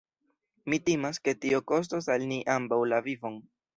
Mi 0.73 0.77
timas, 0.87 1.21
ke 1.27 1.35
tio 1.45 1.59
kostos 1.73 2.09
al 2.15 2.25
ni 2.33 2.41
ambaŭ 2.55 2.81
la 2.93 3.03
vivon. 3.11 3.39